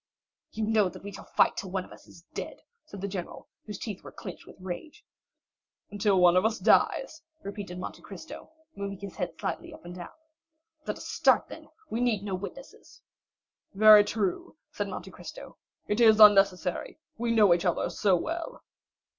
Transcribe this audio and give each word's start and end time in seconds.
"You 0.49 0.65
know 0.65 0.89
that 0.89 1.03
we 1.03 1.11
shall 1.11 1.25
fight 1.35 1.55
till 1.55 1.69
one 1.69 1.85
of 1.85 1.91
us 1.91 2.07
is 2.07 2.23
dead," 2.33 2.63
said 2.85 3.01
the 3.01 3.07
general, 3.07 3.47
whose 3.67 3.77
teeth 3.77 4.03
were 4.03 4.11
clenched 4.11 4.47
with 4.47 4.55
rage. 4.59 5.05
40262m 5.91 5.91
"Until 5.91 6.19
one 6.19 6.35
of 6.35 6.43
us 6.43 6.57
dies," 6.57 7.21
repeated 7.43 7.77
Monte 7.77 8.01
Cristo, 8.01 8.49
moving 8.75 8.97
his 8.97 9.15
head 9.17 9.35
slightly 9.39 9.71
up 9.71 9.85
and 9.85 9.93
down. 9.93 10.09
"Let 10.87 10.97
us 10.97 11.07
start, 11.07 11.49
then; 11.49 11.69
we 11.91 12.01
need 12.01 12.23
no 12.23 12.33
witnesses." 12.33 12.99
"Very 13.75 14.03
true," 14.03 14.55
said 14.71 14.87
Monte 14.87 15.11
Cristo; 15.11 15.57
"it 15.87 16.01
is 16.01 16.19
unnecessary, 16.19 16.97
we 17.19 17.29
know 17.29 17.53
each 17.53 17.63
other 17.65 17.91
so 17.91 18.15
well!" 18.15 18.63